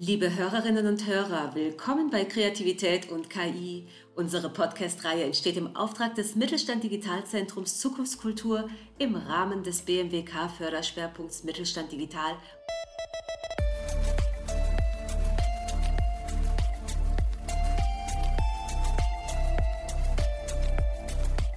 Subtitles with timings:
[0.00, 3.86] Liebe Hörerinnen und Hörer, willkommen bei Kreativität und KI.
[4.16, 8.68] Unsere Podcast-Reihe entsteht im Auftrag des Mittelstand Digitalzentrums Zukunftskultur
[8.98, 12.34] im Rahmen des BMWK Förderschwerpunkts Mittelstand Digital.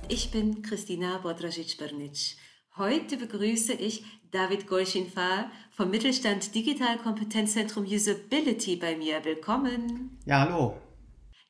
[0.09, 2.35] Ich bin Christina Bodrasic-Bernitsch.
[2.77, 9.26] Heute begrüße ich David Golschinfar vom Mittelstand Digital Kompetenzzentrum Usability bei mir.
[9.26, 10.20] Willkommen.
[10.26, 10.77] Ja, hallo.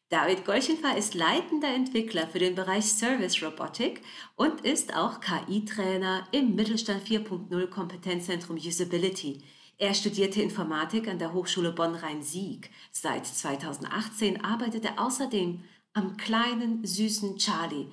[0.08, 4.04] David Golschinfar ist leitender Entwickler für den Bereich Service Robotik
[4.38, 9.44] und ist auch KI-Trainer im Mittelstand 4.0 Kompetenzzentrum Usability.
[9.78, 12.72] Er studierte Informatik an der Hochschule Bonn-Rhein-Sieg.
[12.94, 17.88] Seit 2018 arbeitet er außerdem am kleinen, süßen Charlie.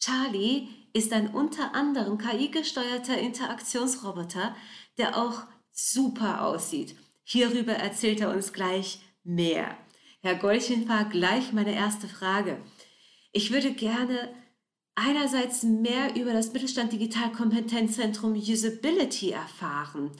[0.00, 4.54] Charlie ist ein unter anderem KI-gesteuerter Interaktionsroboter,
[4.98, 6.96] der auch super aussieht.
[7.22, 9.76] Hierüber erzählt er uns gleich mehr.
[10.20, 12.60] Herr Golchenfahr, gleich meine erste Frage.
[13.32, 14.34] Ich würde gerne
[14.96, 20.10] einerseits mehr über das Mittelstand Digital Kompetenzzentrum Usability erfahren.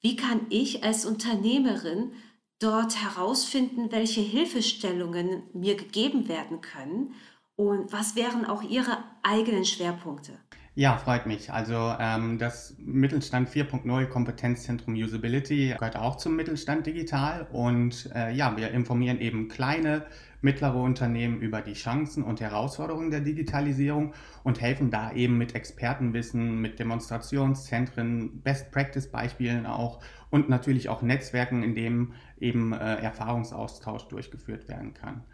[0.00, 2.12] Wie kann ich als Unternehmerin
[2.60, 7.14] dort herausfinden, welche Hilfestellungen mir gegeben werden können
[7.58, 10.32] und was wären auch Ihre eigenen Schwerpunkte?
[10.76, 11.52] Ja, freut mich.
[11.52, 18.56] Also ähm, das Mittelstand 4.0 Kompetenzzentrum Usability gehört auch zum Mittelstand Digital und äh, ja,
[18.56, 20.06] wir informieren eben kleine,
[20.40, 24.14] mittlere Unternehmen über die Chancen und Herausforderungen der Digitalisierung
[24.44, 29.98] und helfen da eben mit Expertenwissen, mit Demonstrationszentren, Best-Practice-Beispielen auch
[30.30, 35.24] und natürlich auch Netzwerken, in denen eben äh, Erfahrungsaustausch durchgeführt werden kann.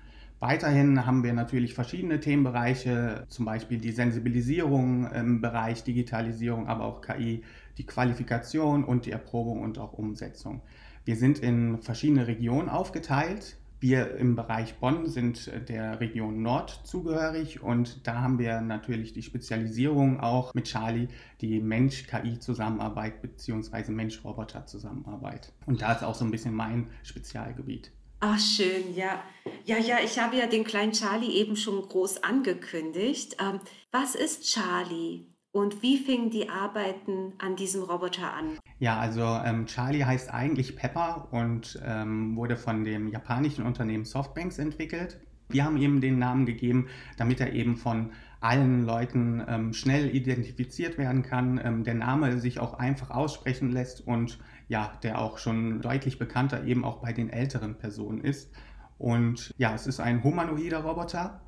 [0.46, 7.00] Weiterhin haben wir natürlich verschiedene Themenbereiche, zum Beispiel die Sensibilisierung im Bereich Digitalisierung, aber auch
[7.00, 7.42] KI,
[7.78, 10.60] die Qualifikation und die Erprobung und auch Umsetzung.
[11.06, 13.56] Wir sind in verschiedene Regionen aufgeteilt.
[13.80, 19.22] Wir im Bereich Bonn sind der Region Nord zugehörig und da haben wir natürlich die
[19.22, 21.08] Spezialisierung auch mit Charlie,
[21.40, 23.90] die Mensch-KI-Zusammenarbeit bzw.
[23.92, 25.54] Mensch-Roboter-Zusammenarbeit.
[25.64, 27.92] Und da ist auch so ein bisschen mein Spezialgebiet.
[28.26, 29.22] Ach, schön, ja.
[29.66, 33.36] Ja, ja, ich habe ja den kleinen Charlie eben schon groß angekündigt.
[33.38, 33.60] Ähm,
[33.92, 38.58] was ist Charlie und wie fingen die Arbeiten an diesem Roboter an?
[38.78, 44.58] Ja, also ähm, Charlie heißt eigentlich Pepper und ähm, wurde von dem japanischen Unternehmen Softbanks
[44.58, 45.20] entwickelt.
[45.50, 50.96] Wir haben ihm den Namen gegeben, damit er eben von allen Leuten ähm, schnell identifiziert
[50.96, 54.38] werden kann, ähm, der Name sich auch einfach aussprechen lässt und
[54.68, 58.52] ja, der auch schon deutlich bekannter eben auch bei den älteren Personen ist.
[58.98, 61.42] Und ja, es ist ein humanoider Roboter,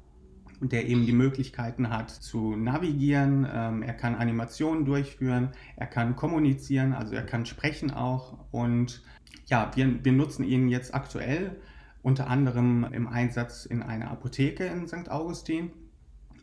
[0.60, 3.46] der eben die Möglichkeiten hat zu navigieren.
[3.50, 8.38] Ähm, er kann Animationen durchführen, er kann kommunizieren, also er kann sprechen auch.
[8.50, 9.02] Und
[9.46, 11.60] ja, wir, wir nutzen ihn jetzt aktuell
[12.02, 15.10] unter anderem im Einsatz in einer Apotheke in St.
[15.10, 15.72] Augustin.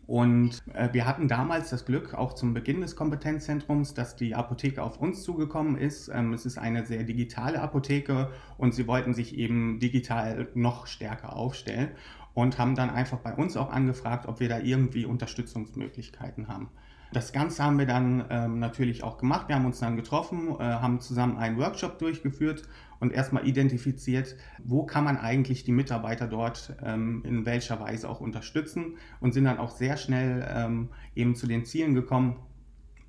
[0.05, 4.83] Und äh, wir hatten damals das Glück, auch zum Beginn des Kompetenzzentrums, dass die Apotheke
[4.83, 6.09] auf uns zugekommen ist.
[6.09, 11.35] Ähm, es ist eine sehr digitale Apotheke und sie wollten sich eben digital noch stärker
[11.35, 11.91] aufstellen
[12.33, 16.69] und haben dann einfach bei uns auch angefragt, ob wir da irgendwie Unterstützungsmöglichkeiten haben.
[17.13, 19.47] Das Ganze haben wir dann ähm, natürlich auch gemacht.
[19.47, 22.63] Wir haben uns dann getroffen, äh, haben zusammen einen Workshop durchgeführt
[23.00, 28.19] und erstmal identifiziert, wo kann man eigentlich die Mitarbeiter dort ähm, in welcher Weise auch
[28.19, 32.38] unterstützen und sind dann auch sehr schnell ähm, eben zu den Zielen gekommen,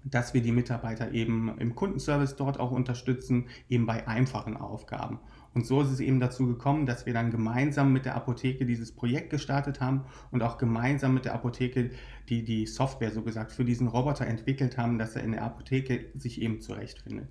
[0.04, 5.18] dass wir die Mitarbeiter eben im Kundenservice dort auch unterstützen, eben bei einfachen Aufgaben.
[5.54, 8.92] Und so ist es eben dazu gekommen, dass wir dann gemeinsam mit der Apotheke dieses
[8.92, 11.90] Projekt gestartet haben und auch gemeinsam mit der Apotheke
[12.28, 16.10] die die Software so gesagt für diesen Roboter entwickelt haben, dass er in der Apotheke
[16.14, 17.28] sich eben zurechtfindet.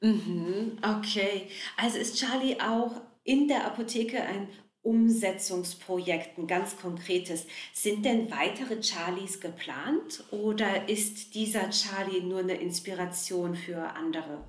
[0.00, 1.46] Mhm, okay,
[1.76, 4.48] also ist Charlie auch in der Apotheke ein
[4.82, 7.46] Umsetzungsprojekt, ein ganz konkretes.
[7.72, 14.44] Sind denn weitere Charlies geplant oder ist dieser Charlie nur eine Inspiration für andere?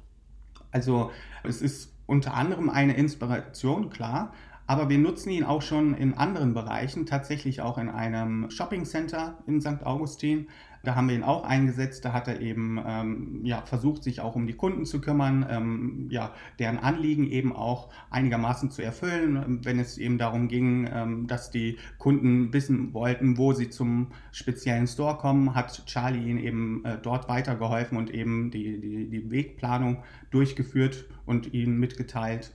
[0.71, 1.11] Also
[1.43, 4.33] es ist unter anderem eine Inspiration, klar,
[4.65, 9.37] Aber wir nutzen ihn auch schon in anderen Bereichen, tatsächlich auch in einem Shopping Center
[9.45, 9.85] in St.
[9.85, 10.47] Augustin.
[10.85, 12.03] Da haben wir ihn auch eingesetzt.
[12.03, 16.07] Da hat er eben ähm, ja, versucht, sich auch um die Kunden zu kümmern, ähm,
[16.11, 21.51] ja, deren Anliegen eben auch einigermaßen zu erfüllen, wenn es eben darum ging, ähm, dass
[21.51, 26.97] die Kunden wissen wollten, wo sie zum speziellen Store kommen, hat Charlie ihnen eben äh,
[27.01, 32.53] dort weitergeholfen und eben die, die, die Wegplanung durchgeführt und ihnen mitgeteilt,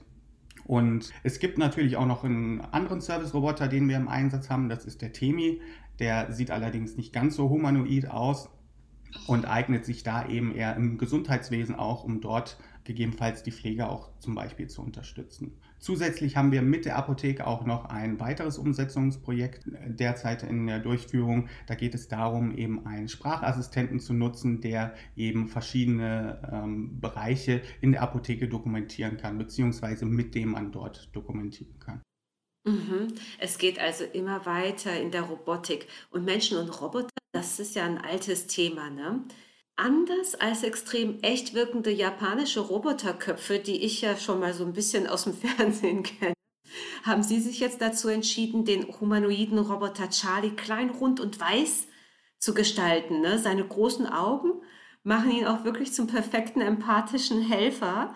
[0.69, 4.69] und es gibt natürlich auch noch einen anderen Service-Roboter, den wir im Einsatz haben.
[4.69, 5.61] Das ist der Temi.
[5.97, 8.49] Der sieht allerdings nicht ganz so humanoid aus
[9.25, 14.11] und eignet sich da eben eher im Gesundheitswesen auch, um dort gegebenenfalls die Pflege auch
[14.19, 15.57] zum Beispiel zu unterstützen.
[15.79, 21.47] Zusätzlich haben wir mit der Apotheke auch noch ein weiteres Umsetzungsprojekt derzeit in der Durchführung.
[21.67, 27.93] Da geht es darum, eben einen Sprachassistenten zu nutzen, der eben verschiedene ähm, Bereiche in
[27.93, 32.01] der Apotheke dokumentieren kann, beziehungsweise mit dem man dort dokumentieren kann.
[32.65, 33.07] Mhm.
[33.39, 35.87] Es geht also immer weiter in der Robotik.
[36.09, 39.23] Und Menschen und Roboter, das ist ja ein altes Thema, ne?
[39.79, 45.07] Anders als extrem echt wirkende japanische Roboterköpfe, die ich ja schon mal so ein bisschen
[45.07, 46.33] aus dem Fernsehen kenne,
[47.03, 51.87] haben Sie sich jetzt dazu entschieden, den humanoiden Roboter Charlie klein, rund und weiß
[52.39, 53.21] zu gestalten.
[53.21, 53.39] Ne?
[53.39, 54.51] Seine großen Augen
[55.03, 58.13] machen ihn auch wirklich zum perfekten empathischen Helfer.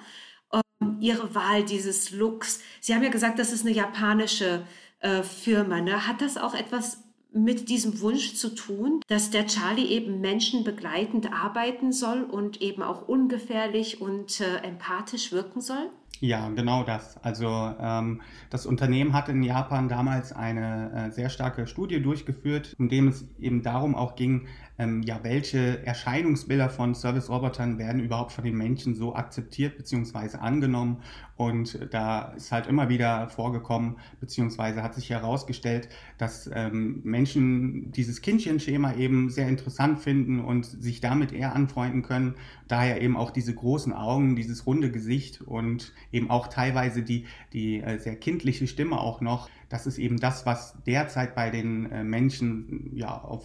[0.52, 4.68] Ähm, Ihre Wahl dieses Looks, Sie haben ja gesagt, das ist eine japanische
[5.00, 5.80] äh, Firma.
[5.80, 6.08] Ne?
[6.08, 6.98] Hat das auch etwas
[7.34, 12.84] mit diesem Wunsch zu tun, dass der Charlie eben Menschen begleitend arbeiten soll und eben
[12.84, 15.90] auch ungefährlich und äh, empathisch wirken soll?
[16.20, 17.18] Ja, genau das.
[17.22, 17.50] Also
[17.82, 23.10] ähm, das Unternehmen hat in Japan damals eine äh, sehr starke Studie durchgeführt, in dem
[23.10, 24.48] es eben darum auch ging,
[24.84, 30.38] ähm, ja, welche Erscheinungsbilder von Service-Robotern werden überhaupt von den Menschen so akzeptiert bzw.
[30.38, 30.98] angenommen.
[31.36, 38.22] Und da ist halt immer wieder vorgekommen, beziehungsweise hat sich herausgestellt, dass ähm, Menschen dieses
[38.22, 42.36] Kindchenschema eben sehr interessant finden und sich damit eher anfreunden können.
[42.68, 47.82] Daher eben auch diese großen Augen, dieses runde Gesicht und eben auch teilweise die, die
[47.82, 49.50] äh, sehr kindliche Stimme auch noch.
[49.70, 53.44] Das ist eben das, was derzeit bei den äh, Menschen ja auf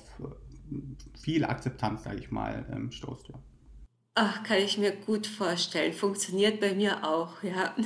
[1.28, 3.28] viel Akzeptanz, sage ich mal, ähm, stoßt.
[3.28, 3.34] Ja.
[4.14, 5.92] Ach, kann ich mir gut vorstellen.
[5.92, 7.76] Funktioniert bei mir auch, ja.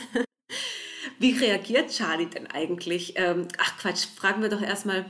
[1.18, 3.14] Wie reagiert Charlie denn eigentlich?
[3.16, 5.06] Ähm, ach Quatsch, fragen wir doch erstmal,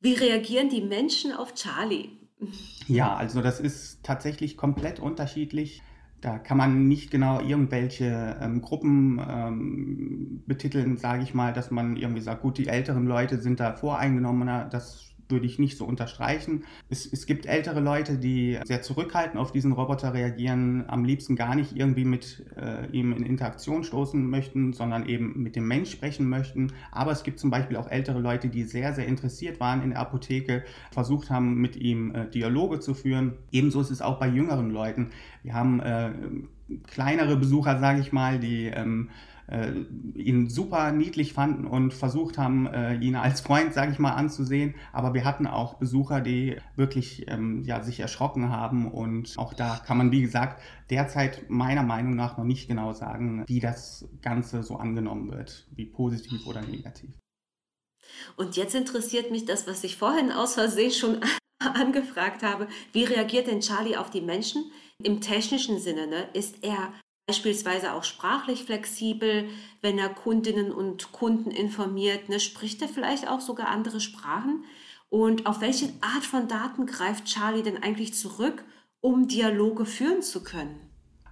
[0.00, 2.08] wie reagieren die Menschen auf Charlie?
[2.88, 5.80] Ja, also das ist tatsächlich komplett unterschiedlich.
[6.20, 11.96] Da kann man nicht genau irgendwelche ähm, Gruppen ähm, betiteln, sage ich mal, dass man
[11.96, 14.64] irgendwie sagt, gut, die älteren Leute sind da voreingenommener.
[14.64, 16.64] Das würde ich nicht so unterstreichen.
[16.88, 21.54] Es, es gibt ältere Leute, die sehr zurückhaltend auf diesen Roboter reagieren, am liebsten gar
[21.54, 26.28] nicht irgendwie mit äh, ihm in Interaktion stoßen möchten, sondern eben mit dem Mensch sprechen
[26.28, 26.72] möchten.
[26.92, 30.00] Aber es gibt zum Beispiel auch ältere Leute, die sehr, sehr interessiert waren in der
[30.00, 33.34] Apotheke, versucht haben, mit ihm äh, Dialoge zu führen.
[33.52, 35.10] Ebenso ist es auch bei jüngeren Leuten.
[35.42, 36.10] Wir haben äh,
[36.86, 39.29] kleinere Besucher, sage ich mal, die ähm, äh,
[40.14, 44.74] ihn super niedlich fanden und versucht haben, äh, ihn als Freund, sage ich mal, anzusehen.
[44.92, 48.90] Aber wir hatten auch Besucher, die wirklich ähm, ja, sich erschrocken haben.
[48.90, 53.44] Und auch da kann man, wie gesagt, derzeit meiner Meinung nach noch nicht genau sagen,
[53.46, 57.10] wie das Ganze so angenommen wird, wie positiv oder negativ.
[58.36, 61.20] Und jetzt interessiert mich das, was ich vorhin aus Versehen schon
[61.58, 62.68] angefragt habe.
[62.92, 64.70] Wie reagiert denn Charlie auf die Menschen?
[65.02, 66.28] Im technischen Sinne, ne?
[66.34, 66.92] ist er
[67.30, 69.44] beispielsweise auch sprachlich flexibel,
[69.82, 74.64] wenn er Kundinnen und Kunden informiert, ne, spricht er vielleicht auch sogar andere Sprachen?
[75.10, 78.64] Und auf welche Art von Daten greift Charlie denn eigentlich zurück,
[79.00, 80.80] um Dialoge führen zu können?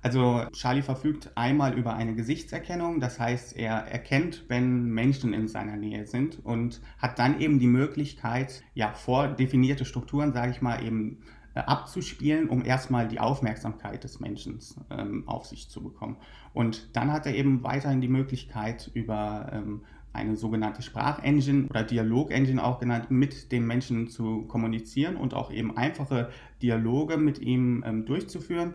[0.00, 5.76] Also Charlie verfügt einmal über eine Gesichtserkennung, das heißt, er erkennt, wenn Menschen in seiner
[5.76, 11.24] Nähe sind und hat dann eben die Möglichkeit, ja, vordefinierte Strukturen, sage ich mal, eben
[11.66, 14.58] abzuspielen, um erstmal die Aufmerksamkeit des Menschen
[14.90, 16.16] ähm, auf sich zu bekommen.
[16.54, 22.62] Und dann hat er eben weiterhin die Möglichkeit, über ähm, eine sogenannte Sprachengine oder Dialogengine
[22.64, 26.30] auch genannt, mit dem Menschen zu kommunizieren und auch eben einfache
[26.62, 28.74] Dialoge mit ihm ähm, durchzuführen.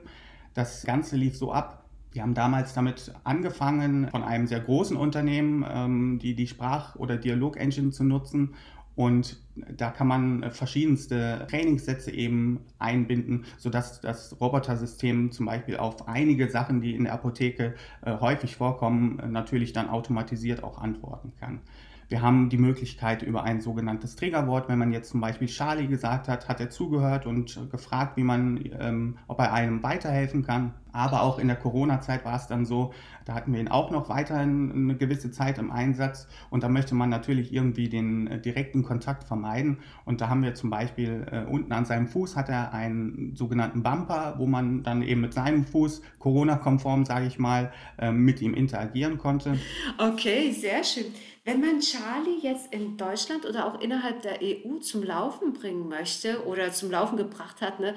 [0.54, 1.86] Das Ganze lief so ab.
[2.12, 7.18] Wir haben damals damit angefangen, von einem sehr großen Unternehmen ähm, die, die Sprach- oder
[7.18, 8.54] Dialogengine zu nutzen
[8.96, 16.50] und da kann man verschiedenste Trainingssätze eben einbinden, sodass das Robotersystem zum Beispiel auf einige
[16.50, 21.62] Sachen, die in der Apotheke äh, häufig vorkommen, natürlich dann automatisiert auch antworten kann.
[22.10, 26.28] Wir haben die Möglichkeit über ein sogenanntes Triggerwort, wenn man jetzt zum Beispiel Charlie gesagt
[26.28, 30.74] hat, hat er zugehört und gefragt, wie man, ähm, ob er einem weiterhelfen kann.
[30.94, 32.94] Aber auch in der Corona-Zeit war es dann so,
[33.26, 36.96] da hatten wir ihn auch noch weiterhin eine gewisse Zeit im Einsatz und da möchte
[36.96, 39.80] man natürlich irgendwie den äh, direkten Kontakt vermeiden.
[40.06, 43.84] Und da haben wir zum Beispiel äh, unten an seinem Fuß hat er einen sogenannten
[43.84, 48.54] Bumper, wo man dann eben mit seinem Fuß Corona-konform, sage ich mal, äh, mit ihm
[48.54, 49.58] interagieren konnte.
[49.98, 51.06] Okay, sehr schön.
[51.46, 56.46] Wenn man Charlie jetzt in Deutschland oder auch innerhalb der EU zum Laufen bringen möchte
[56.46, 57.96] oder zum Laufen gebracht hat, ne,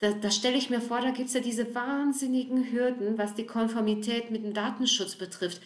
[0.00, 3.46] da, da stelle ich mir vor, da gibt es ja diese wahnsinnigen Hürden, was die
[3.46, 5.60] Konformität mit dem Datenschutz betrifft.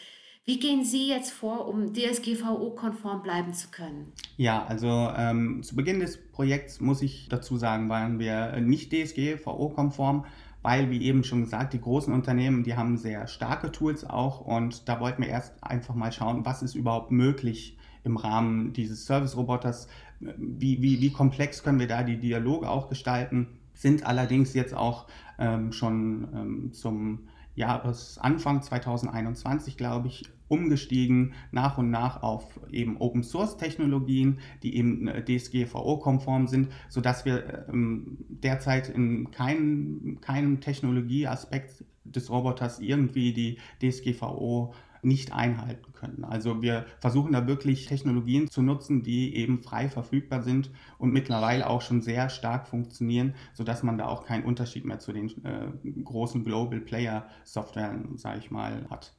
[0.45, 4.13] Wie gehen Sie jetzt vor, um DSGVO-konform bleiben zu können?
[4.37, 10.25] Ja, also ähm, zu Beginn des Projekts muss ich dazu sagen, waren wir nicht DSGVO-konform,
[10.63, 14.89] weil, wie eben schon gesagt, die großen Unternehmen, die haben sehr starke Tools auch und
[14.89, 19.87] da wollten wir erst einfach mal schauen, was ist überhaupt möglich im Rahmen dieses Service-Roboters,
[20.19, 25.07] wie, wie, wie komplex können wir da die Dialoge auch gestalten sind allerdings jetzt auch
[25.39, 33.23] ähm, schon ähm, zum Jahresanfang 2021, glaube ich, umgestiegen nach und nach auf eben Open
[33.23, 41.85] Source Technologien, die eben äh, DSGVO-konform sind, sodass wir ähm, derzeit in keinem, keinem Technologieaspekt
[42.05, 46.25] des Roboters irgendwie die DSGVO nicht einhalten können.
[46.25, 51.69] Also wir versuchen da wirklich Technologien zu nutzen, die eben frei verfügbar sind und mittlerweile
[51.69, 56.03] auch schon sehr stark funktionieren, sodass man da auch keinen Unterschied mehr zu den äh,
[56.03, 59.13] großen Global Player Softwaren, sage ich mal, hat.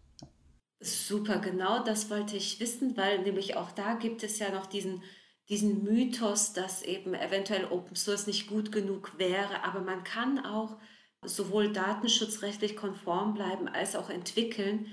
[0.79, 5.01] Super, genau das wollte ich wissen, weil nämlich auch da gibt es ja noch diesen
[5.49, 10.77] diesen Mythos, dass eben eventuell Open Source nicht gut genug wäre, aber man kann auch
[11.25, 14.87] sowohl datenschutzrechtlich konform bleiben als auch entwickeln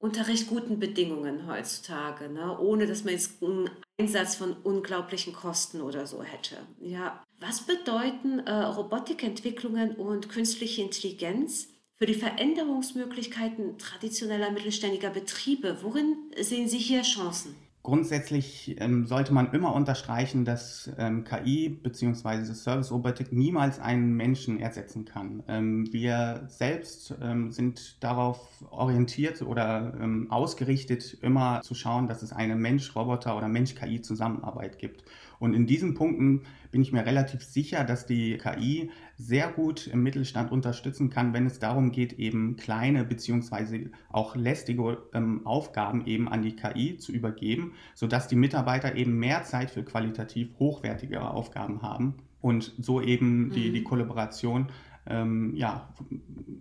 [0.00, 2.58] unter recht guten Bedingungen heutzutage, ne?
[2.58, 6.56] ohne dass man jetzt einen Einsatz von unglaublichen Kosten oder so hätte.
[6.80, 15.78] Ja, was bedeuten äh, Robotikentwicklungen und künstliche Intelligenz für die Veränderungsmöglichkeiten traditioneller mittelständiger Betriebe?
[15.82, 17.54] Worin sehen Sie hier Chancen?
[17.82, 22.52] Grundsätzlich ähm, sollte man immer unterstreichen, dass ähm, KI bzw.
[22.52, 25.42] Service-Robotik niemals einen Menschen ersetzen kann.
[25.48, 28.38] Ähm, wir selbst ähm, sind darauf
[28.70, 35.02] orientiert oder ähm, ausgerichtet, immer zu schauen, dass es eine Mensch-Roboter- oder Mensch-KI-Zusammenarbeit gibt.
[35.38, 40.02] Und in diesen Punkten bin ich mir relativ sicher, dass die KI sehr gut im
[40.02, 46.28] Mittelstand unterstützen kann, wenn es darum geht, eben kleine beziehungsweise auch lästige ähm, Aufgaben eben
[46.28, 51.82] an die KI zu übergeben, sodass die Mitarbeiter eben mehr Zeit für qualitativ hochwertigere Aufgaben
[51.82, 53.74] haben und so eben die, mhm.
[53.74, 54.68] die Kollaboration
[55.06, 55.92] ähm, ja,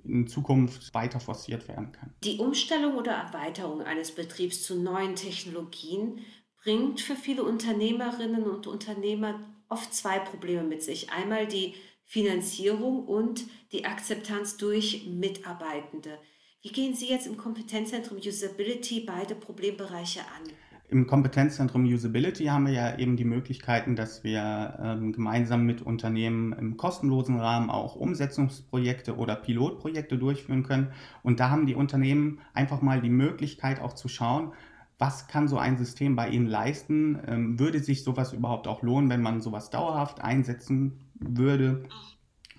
[0.04, 2.14] in Zukunft weiter forciert werden kann.
[2.24, 6.20] Die Umstellung oder Erweiterung eines Betriebs zu neuen Technologien
[6.62, 9.40] bringt für viele Unternehmerinnen und Unternehmer
[9.70, 11.12] oft zwei Probleme mit sich.
[11.12, 11.76] Einmal die
[12.10, 16.18] Finanzierung und die Akzeptanz durch Mitarbeitende.
[16.64, 20.52] Wie gehen Sie jetzt im Kompetenzzentrum Usability beide Problembereiche an?
[20.90, 26.52] Im Kompetenzzentrum Usability haben wir ja eben die Möglichkeiten, dass wir ähm, gemeinsam mit Unternehmen
[26.54, 30.92] im kostenlosen Rahmen auch Umsetzungsprojekte oder Pilotprojekte durchführen können.
[31.22, 34.54] Und da haben die Unternehmen einfach mal die Möglichkeit auch zu schauen,
[34.98, 37.20] was kann so ein System bei Ihnen leisten?
[37.28, 41.88] Ähm, würde sich sowas überhaupt auch lohnen, wenn man sowas dauerhaft einsetzen würde?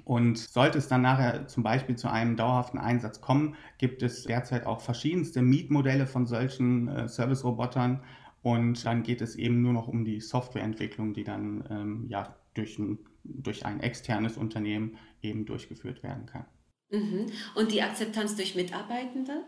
[0.04, 4.66] Und sollte es dann nachher zum Beispiel zu einem dauerhaften Einsatz kommen, gibt es derzeit
[4.66, 8.02] auch verschiedenste Mietmodelle von solchen äh, Service-Robotern.
[8.42, 12.78] Und dann geht es eben nur noch um die Softwareentwicklung, die dann ähm, ja, durch,
[12.78, 16.46] ein, durch ein externes Unternehmen eben durchgeführt werden kann.
[16.90, 17.26] Mhm.
[17.54, 19.44] Und die Akzeptanz durch Mitarbeitende?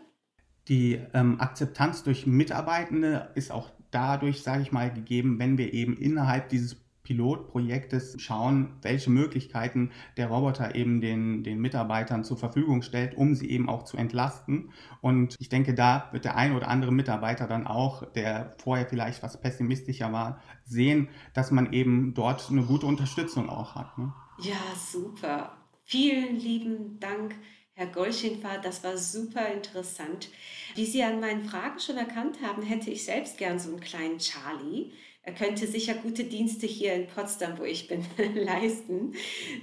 [0.69, 5.97] Die ähm, Akzeptanz durch Mitarbeitende ist auch dadurch, sage ich mal, gegeben, wenn wir eben
[5.97, 13.17] innerhalb dieses Pilotprojektes schauen, welche Möglichkeiten der Roboter eben den, den Mitarbeitern zur Verfügung stellt,
[13.17, 14.73] um sie eben auch zu entlasten.
[15.01, 19.23] Und ich denke, da wird der ein oder andere Mitarbeiter dann auch, der vorher vielleicht
[19.23, 23.99] was pessimistischer war, sehen, dass man eben dort eine gute Unterstützung auch hat.
[23.99, 24.13] Ne?
[24.41, 25.57] Ja, super.
[25.85, 27.35] Vielen lieben Dank.
[27.75, 30.29] Herr Golschinfahrt, das war super interessant.
[30.75, 34.19] Wie Sie an meinen Fragen schon erkannt haben, hätte ich selbst gern so einen kleinen
[34.19, 34.93] Charlie.
[35.25, 39.15] Er könnte sicher gute Dienste hier in Potsdam, wo ich bin, leisten.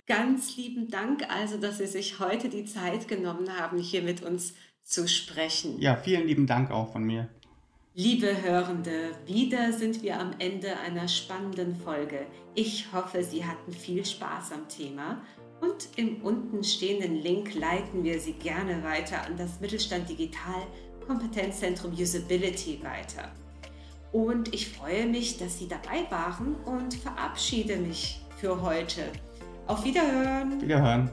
[0.07, 4.53] Ganz lieben Dank also, dass Sie sich heute die Zeit genommen haben, hier mit uns
[4.83, 5.77] zu sprechen.
[5.79, 7.27] Ja, vielen lieben Dank auch von mir.
[7.93, 12.25] Liebe Hörende, wieder sind wir am Ende einer spannenden Folge.
[12.55, 15.21] Ich hoffe, Sie hatten viel Spaß am Thema
[15.59, 20.65] und im unten stehenden Link leiten wir Sie gerne weiter an das Mittelstand Digital
[21.05, 23.33] Kompetenzzentrum Usability weiter.
[24.11, 29.03] Und ich freue mich, dass Sie dabei waren und verabschiede mich für heute.
[29.67, 30.61] Auf Wiederhören.
[30.61, 31.09] Wiederhören.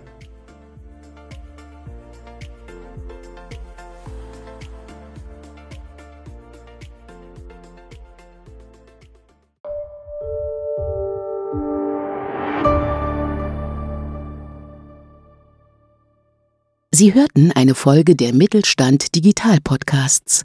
[16.98, 20.44] Sie hörten eine Folge der Mittelstand Digital Podcasts.